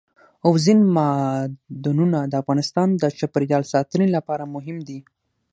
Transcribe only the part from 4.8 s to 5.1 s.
دي.